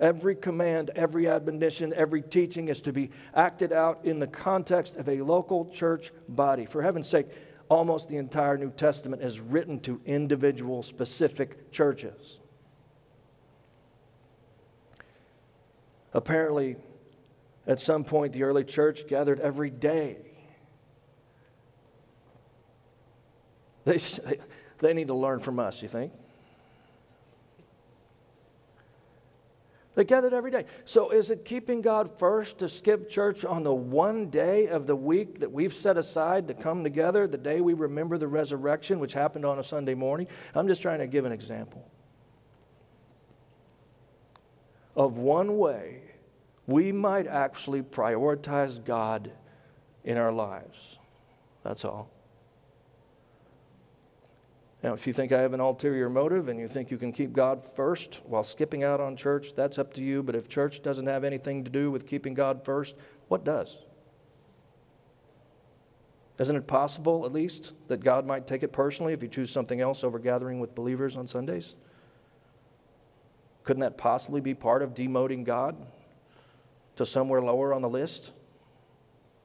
[0.00, 5.08] Every command, every admonition, every teaching is to be acted out in the context of
[5.08, 6.66] a local church body.
[6.66, 7.26] For heaven's sake,
[7.68, 12.38] almost the entire New Testament is written to individual specific churches.
[16.12, 16.76] Apparently,
[17.66, 20.16] at some point, the early church gathered every day.
[23.84, 23.98] They,
[24.80, 26.12] they need to learn from us, you think?
[29.94, 30.66] They gathered every day.
[30.84, 34.94] So is it keeping God first to skip church on the one day of the
[34.94, 39.12] week that we've set aside to come together, the day we remember the resurrection, which
[39.12, 40.28] happened on a Sunday morning?
[40.54, 41.90] I'm just trying to give an example
[44.98, 46.02] of one way
[46.66, 49.30] we might actually prioritize God
[50.04, 50.98] in our lives.
[51.62, 52.10] That's all.
[54.82, 57.32] Now, if you think I have an ulterior motive and you think you can keep
[57.32, 60.22] God first while skipping out on church, that's up to you.
[60.22, 62.94] But if church doesn't have anything to do with keeping God first,
[63.28, 63.78] what does?
[66.38, 69.80] Isn't it possible, at least, that God might take it personally if you choose something
[69.80, 71.74] else over gathering with believers on Sundays?
[73.68, 75.76] Couldn't that possibly be part of demoting God
[76.96, 78.32] to somewhere lower on the list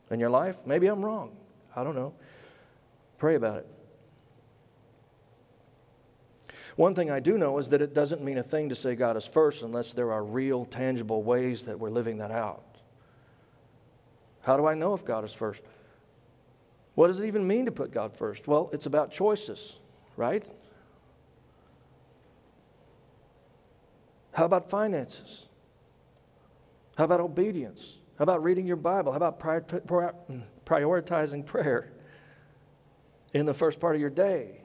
[0.10, 0.56] in your life?
[0.66, 1.36] Maybe I'm wrong.
[1.76, 2.14] I don't know.
[3.18, 3.68] Pray about it.
[6.78, 9.18] One thing I do know is that it doesn't mean a thing to say God
[9.18, 12.64] is first unless there are real, tangible ways that we're living that out.
[14.44, 15.62] How do I know if God is first?
[16.96, 18.48] What does it even mean to put God first?
[18.48, 19.80] Well, it's about choices,
[20.16, 20.50] right?
[24.34, 25.46] How about finances?
[26.98, 27.98] How about obedience?
[28.18, 29.12] How about reading your Bible?
[29.12, 31.92] How about prioritizing prayer
[33.34, 34.60] in the first part of your day?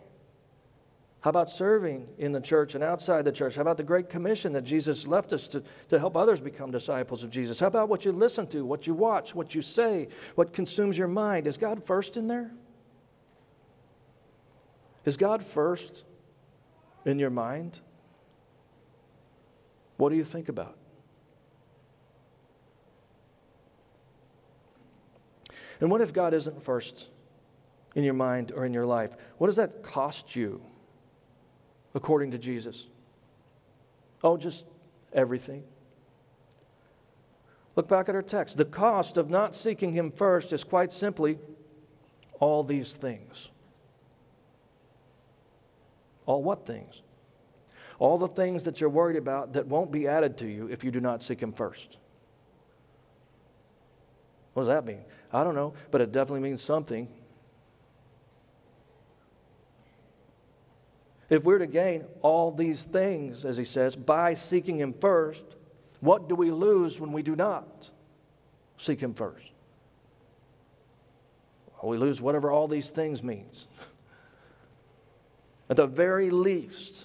[1.20, 3.56] How about serving in the church and outside the church?
[3.56, 7.24] How about the Great Commission that Jesus left us to, to help others become disciples
[7.24, 7.58] of Jesus?
[7.58, 11.08] How about what you listen to, what you watch, what you say, what consumes your
[11.08, 11.46] mind?
[11.46, 12.52] Is God first in there?
[15.04, 16.04] Is God first
[17.04, 17.80] in your mind?
[19.98, 20.76] What do you think about?
[25.80, 27.06] And what if God isn't first
[27.94, 29.10] in your mind or in your life?
[29.36, 30.62] What does that cost you?
[31.94, 32.86] according to Jesus?
[34.22, 34.64] Oh, just
[35.12, 35.64] everything.
[37.76, 38.56] Look back at our text.
[38.56, 41.38] The cost of not seeking Him first is quite simply
[42.40, 43.48] all these things.
[46.26, 47.02] All what things?
[47.98, 50.90] All the things that you're worried about that won't be added to you if you
[50.90, 51.98] do not seek Him first.
[54.54, 55.04] What does that mean?
[55.32, 57.08] I don't know, but it definitely means something.
[61.30, 65.44] If we're to gain all these things, as he says, by seeking him first,
[66.00, 67.90] what do we lose when we do not
[68.78, 69.50] seek him first?
[71.80, 73.66] Well, we lose whatever all these things means.
[75.70, 77.04] At the very least,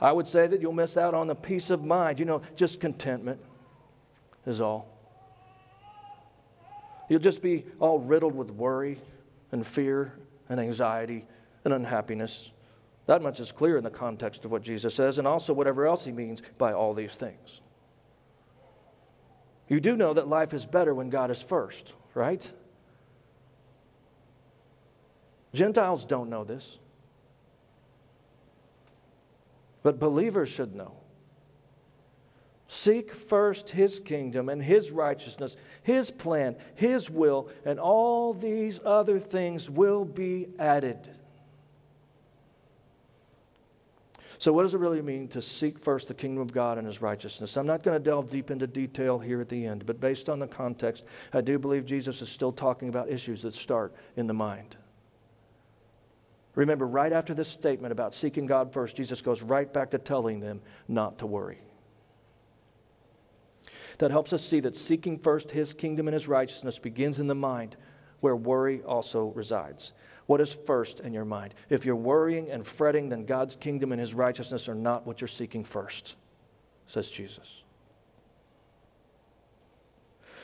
[0.00, 2.18] I would say that you'll miss out on the peace of mind.
[2.18, 3.40] You know, just contentment
[4.46, 4.88] is all.
[7.08, 8.98] You'll just be all riddled with worry
[9.52, 10.12] and fear
[10.48, 11.26] and anxiety
[11.64, 12.52] and unhappiness.
[13.06, 16.04] That much is clear in the context of what Jesus says, and also whatever else
[16.04, 17.60] he means by all these things.
[19.68, 22.50] You do know that life is better when God is first, right?
[25.52, 26.78] Gentiles don't know this.
[29.82, 31.00] But believers should know.
[32.68, 39.18] Seek first his kingdom and his righteousness, his plan, his will, and all these other
[39.18, 41.10] things will be added.
[44.38, 47.02] So, what does it really mean to seek first the kingdom of God and his
[47.02, 47.56] righteousness?
[47.56, 50.38] I'm not going to delve deep into detail here at the end, but based on
[50.38, 51.04] the context,
[51.34, 54.76] I do believe Jesus is still talking about issues that start in the mind.
[56.60, 60.40] Remember, right after this statement about seeking God first, Jesus goes right back to telling
[60.40, 61.58] them not to worry.
[63.96, 67.34] That helps us see that seeking first his kingdom and his righteousness begins in the
[67.34, 67.76] mind,
[68.20, 69.94] where worry also resides.
[70.26, 71.54] What is first in your mind?
[71.70, 75.28] If you're worrying and fretting, then God's kingdom and his righteousness are not what you're
[75.28, 76.16] seeking first,
[76.86, 77.62] says Jesus.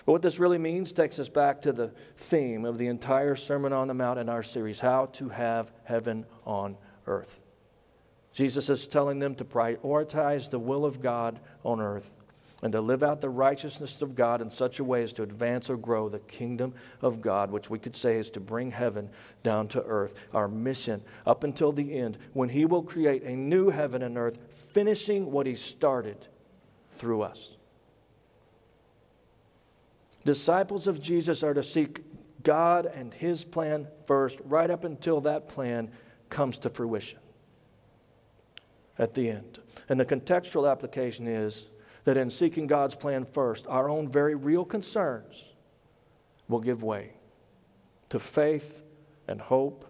[0.07, 3.73] But what this really means takes us back to the theme of the entire Sermon
[3.73, 6.77] on the Mount in our series how to have heaven on
[7.09, 7.41] earth.
[8.33, 12.17] Jesus is telling them to prioritize the will of God on earth
[12.63, 15.69] and to live out the righteousness of God in such a way as to advance
[15.69, 19.11] or grow the kingdom of God, which we could say is to bring heaven
[19.43, 20.15] down to earth.
[20.33, 24.39] Our mission up until the end, when He will create a new heaven and earth,
[24.73, 26.29] finishing what He started
[26.93, 27.56] through us.
[30.27, 32.01] Disciples of Jesus are to seek
[32.43, 35.93] God and His plan first, right up until that plan
[36.31, 37.21] comes to fruition
[38.99, 39.61] at the end.
[39.89, 41.67] And the contextual application is
[42.03, 45.45] that in seeking God's plan first, our own very real concerns
[46.49, 47.13] will give way
[48.09, 48.83] to faith
[49.29, 49.85] and hope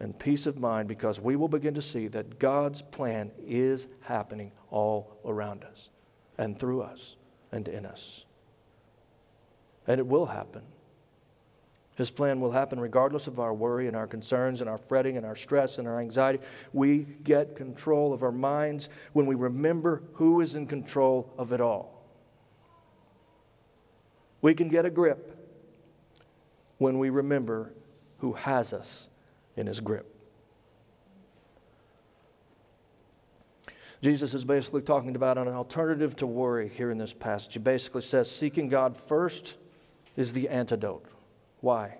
[0.00, 4.50] and peace of mind because we will begin to see that God's plan is happening
[4.72, 5.90] all around us
[6.36, 7.14] and through us
[7.52, 8.24] and in us.
[9.88, 10.62] And it will happen
[11.98, 15.26] his plan will happen regardless of our worry and our concerns and our fretting and
[15.26, 16.38] our stress and our anxiety.
[16.72, 21.60] We get control of our minds when we remember who is in control of it
[21.60, 22.04] all.
[24.42, 25.44] We can get a grip
[26.78, 27.72] when we remember
[28.18, 29.08] who has us
[29.56, 30.14] in his grip.
[34.00, 37.54] Jesus is basically talking about an alternative to worry here in this passage.
[37.54, 39.56] He basically says seeking God first
[40.18, 41.06] is the antidote.
[41.60, 41.96] Why?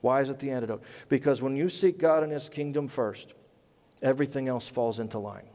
[0.00, 0.82] Why is it the antidote?
[1.10, 3.34] Because when you seek God and His kingdom first,
[4.00, 5.46] everything else falls into line.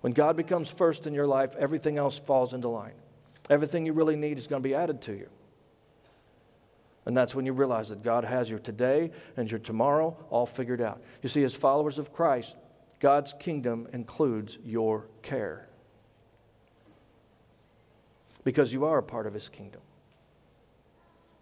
[0.00, 2.94] When God becomes first in your life, everything else falls into line.
[3.50, 5.28] Everything you really need is going to be added to you.
[7.04, 10.80] And that's when you realize that God has your today and your tomorrow all figured
[10.80, 11.02] out.
[11.20, 12.56] You see, as followers of Christ,
[13.00, 15.68] God's kingdom includes your care.
[18.44, 19.81] Because you are a part of His kingdom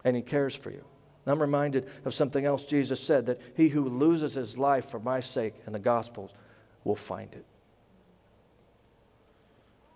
[0.05, 0.85] and He cares for you.
[1.27, 5.21] I'm reminded of something else Jesus said that he who loses his life for my
[5.21, 6.33] sake and the gospel's
[6.85, 7.45] will find it.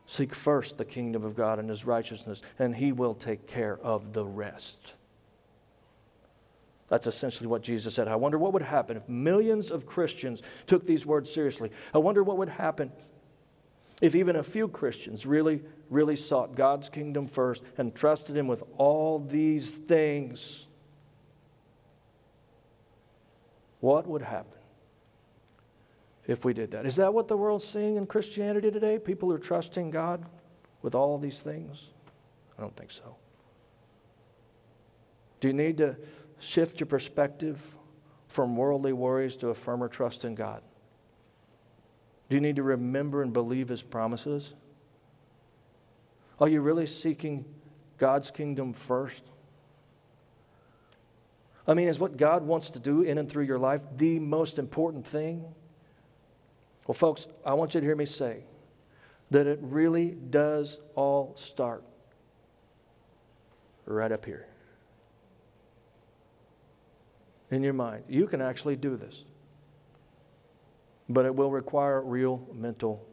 [0.07, 4.12] Seek first the kingdom of God and his righteousness, and he will take care of
[4.12, 4.92] the rest.
[6.88, 8.07] That's essentially what Jesus said.
[8.07, 11.70] I wonder what would happen if millions of Christians took these words seriously.
[11.94, 12.92] I wonder what would happen
[14.05, 18.62] if even a few Christians really, really sought God's kingdom first and trusted Him with
[18.76, 20.66] all these things,
[23.80, 24.59] what would happen
[26.26, 26.84] if we did that?
[26.84, 28.98] Is that what the world's seeing in Christianity today?
[28.98, 30.26] People are trusting God
[30.82, 31.88] with all these things?
[32.59, 33.16] I don't think so.
[35.40, 35.96] Do you need to
[36.40, 37.74] shift your perspective
[38.28, 40.61] from worldly worries to a firmer trust in God?
[42.28, 44.54] Do you need to remember and believe his promises?
[46.40, 47.44] Are you really seeking
[47.98, 49.22] God's kingdom first?
[51.66, 54.58] I mean, is what God wants to do in and through your life the most
[54.58, 55.44] important thing?
[56.86, 58.44] Well, folks, I want you to hear me say
[59.30, 61.82] that it really does all start
[63.86, 64.46] right up here
[67.50, 68.04] in your mind.
[68.08, 69.24] You can actually do this
[71.09, 73.07] but it will require real mental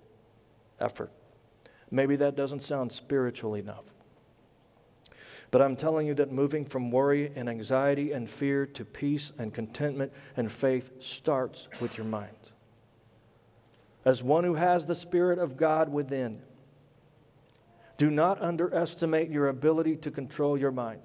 [0.80, 1.12] effort.
[1.90, 3.84] Maybe that doesn't sound spiritual enough.
[5.52, 9.54] But I'm telling you that moving from worry and anxiety and fear to peace and
[9.54, 12.52] contentment and faith starts with your mind.
[14.06, 16.42] As one who has the Spirit of God within,
[17.98, 21.02] do not underestimate your ability to control your mind.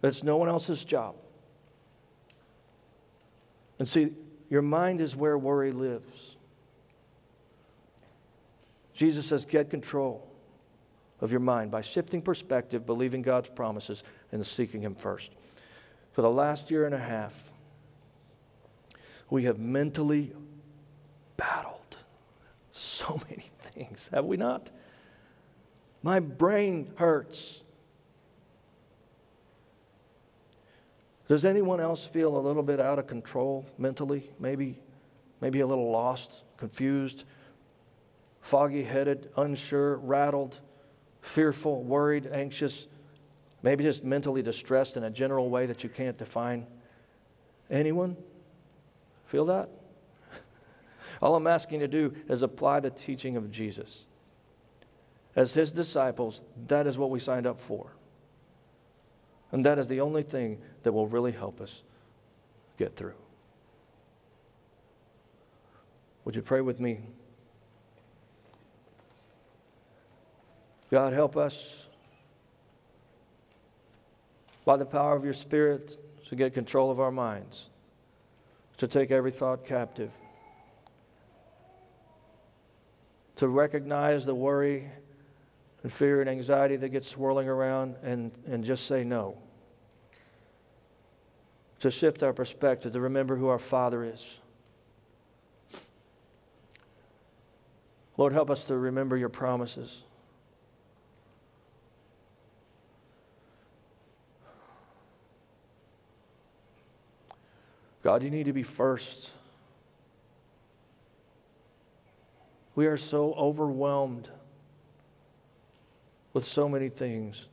[0.00, 1.14] That's no one else's job.
[3.78, 4.12] And see,
[4.48, 6.36] your mind is where worry lives.
[8.94, 10.26] Jesus says, get control
[11.20, 15.32] of your mind by shifting perspective, believing God's promises, and seeking Him first.
[16.12, 17.34] For the last year and a half,
[19.28, 20.32] we have mentally
[21.36, 21.96] battled
[22.72, 24.70] so many things, have we not?
[26.02, 27.62] My brain hurts.
[31.28, 34.30] Does anyone else feel a little bit out of control mentally?
[34.38, 34.78] Maybe
[35.40, 37.24] maybe a little lost, confused,
[38.40, 40.60] foggy headed, unsure, rattled,
[41.20, 42.86] fearful, worried, anxious,
[43.62, 46.66] maybe just mentally distressed in a general way that you can't define.
[47.70, 48.16] Anyone
[49.26, 49.68] feel that?
[51.22, 54.04] All I'm asking you to do is apply the teaching of Jesus.
[55.34, 57.90] As his disciples, that is what we signed up for.
[59.56, 61.82] And that is the only thing that will really help us
[62.76, 63.14] get through.
[66.26, 67.00] Would you pray with me?
[70.90, 71.86] God, help us
[74.66, 75.98] by the power of your Spirit
[76.28, 77.70] to get control of our minds,
[78.76, 80.10] to take every thought captive,
[83.36, 84.90] to recognize the worry
[85.82, 89.38] and fear and anxiety that gets swirling around and, and just say no.
[91.80, 94.40] To shift our perspective, to remember who our Father is.
[98.16, 100.02] Lord, help us to remember your promises.
[108.02, 109.30] God, you need to be first.
[112.76, 114.30] We are so overwhelmed
[116.32, 117.46] with so many things.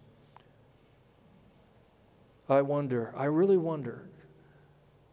[2.49, 4.03] I wonder, I really wonder,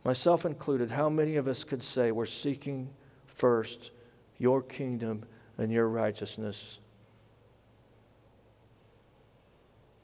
[0.05, 2.91] myself included, how many of us could say we're seeking
[3.27, 3.91] first
[4.39, 5.25] your kingdom
[5.59, 6.79] and your righteousness.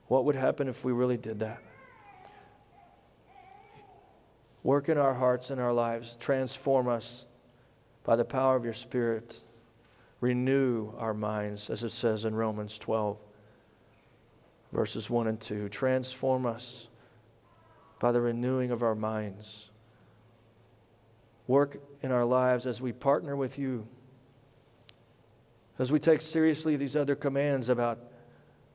[0.08, 1.62] What would happen if we really did that?
[4.62, 7.24] Work in our hearts and our lives, transform us
[8.04, 9.40] by the power of your Spirit,
[10.20, 13.16] renew our minds, as it says in Romans 12
[14.72, 15.68] verses 1 and 2.
[15.68, 16.88] Transform us
[17.98, 19.70] by the renewing of our minds.
[21.46, 23.86] Work in our lives as we partner with you,
[25.78, 27.98] as we take seriously these other commands about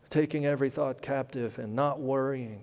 [0.10, 2.62] taking every thought captive and not worrying.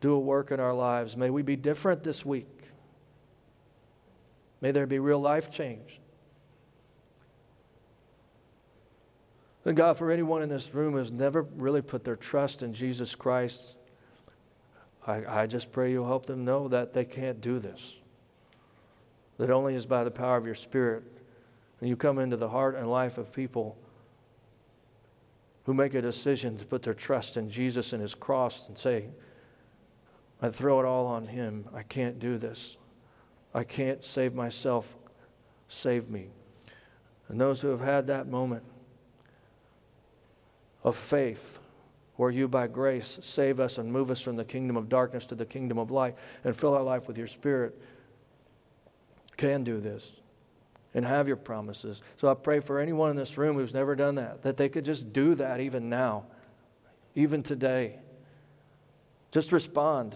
[0.00, 1.16] Do a work in our lives.
[1.16, 2.48] May we be different this week.
[4.60, 6.00] May there be real life change.
[9.64, 13.16] And God, for anyone in this room who's never really put their trust in Jesus
[13.16, 13.74] Christ,
[15.06, 17.94] I, I just pray you'll help them know that they can't do this.
[19.38, 21.04] That only is by the power of your Spirit.
[21.80, 23.76] And you come into the heart and life of people
[25.64, 29.08] who make a decision to put their trust in Jesus and his cross and say,
[30.40, 31.66] I throw it all on him.
[31.74, 32.76] I can't do this.
[33.54, 34.96] I can't save myself.
[35.68, 36.28] Save me.
[37.28, 38.62] And those who have had that moment,
[40.86, 41.58] of faith,
[42.16, 45.34] where you by grace save us and move us from the kingdom of darkness to
[45.34, 47.80] the kingdom of light and fill our life with your spirit,
[49.36, 50.10] can do this
[50.94, 52.00] and have your promises.
[52.16, 54.84] So I pray for anyone in this room who's never done that, that they could
[54.84, 56.24] just do that even now,
[57.14, 57.98] even today.
[59.30, 60.14] Just respond.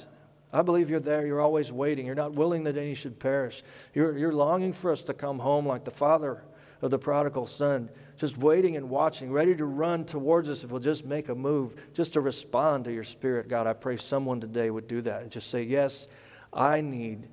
[0.53, 1.27] I believe you're there.
[1.27, 2.07] You're always waiting.
[2.07, 3.63] You're not willing that any should perish.
[3.93, 6.43] You're, you're longing for us to come home like the Father
[6.83, 10.81] of the prodigal son, just waiting and watching, ready to run towards us if we'll
[10.81, 13.49] just make a move, just to respond to your spirit.
[13.49, 16.09] God, I pray someone today would do that and just say, Yes,
[16.53, 17.29] I need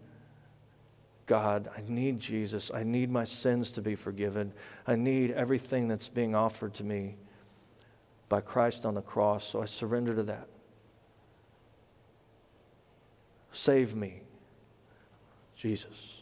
[1.27, 1.69] God.
[1.75, 2.71] I need Jesus.
[2.73, 4.53] I need my sins to be forgiven.
[4.87, 7.17] I need everything that's being offered to me
[8.29, 9.45] by Christ on the cross.
[9.45, 10.47] So I surrender to that.
[13.51, 14.21] Save me,
[15.55, 16.16] Jesus.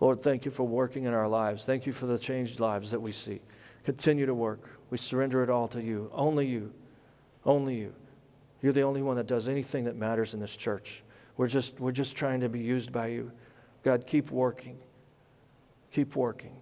[0.00, 1.64] Lord, thank you for working in our lives.
[1.64, 3.40] Thank you for the changed lives that we see.
[3.84, 4.60] Continue to work.
[4.88, 6.10] We surrender it all to you.
[6.12, 6.72] Only you.
[7.44, 7.94] Only you.
[8.62, 11.02] You're the only one that does anything that matters in this church.
[11.36, 13.30] We're just, we're just trying to be used by you.
[13.82, 14.78] God, keep working.
[15.92, 16.56] Keep working.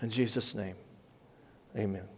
[0.00, 0.76] In Jesus' name,
[1.76, 2.17] amen.